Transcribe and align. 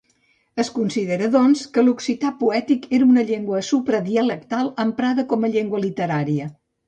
Es 0.61 0.69
considera, 0.77 1.25
doncs, 1.35 1.65
que 1.75 1.83
l'occità 1.89 2.31
poètic 2.39 2.87
era 2.99 3.09
una 3.09 3.25
llengua 3.29 3.61
supradialectal 3.69 4.73
emprada 4.87 5.27
com 5.35 5.45
a 5.49 5.55
llengua 5.57 5.85
literària. 5.87 6.49